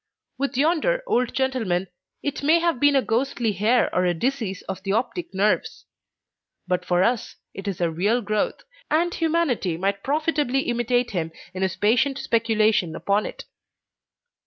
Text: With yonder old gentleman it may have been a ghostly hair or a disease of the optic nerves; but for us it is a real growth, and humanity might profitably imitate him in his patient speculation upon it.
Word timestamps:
With 0.39 0.57
yonder 0.57 1.03
old 1.05 1.31
gentleman 1.31 1.87
it 2.23 2.41
may 2.41 2.57
have 2.57 2.79
been 2.79 2.95
a 2.95 3.03
ghostly 3.03 3.51
hair 3.51 3.93
or 3.93 4.03
a 4.03 4.15
disease 4.15 4.63
of 4.63 4.81
the 4.81 4.93
optic 4.93 5.31
nerves; 5.31 5.85
but 6.67 6.83
for 6.83 7.03
us 7.03 7.35
it 7.53 7.67
is 7.67 7.79
a 7.79 7.91
real 7.91 8.19
growth, 8.23 8.61
and 8.89 9.13
humanity 9.13 9.77
might 9.77 10.01
profitably 10.03 10.61
imitate 10.61 11.11
him 11.11 11.31
in 11.53 11.61
his 11.61 11.75
patient 11.75 12.17
speculation 12.17 12.95
upon 12.95 13.27
it. 13.27 13.45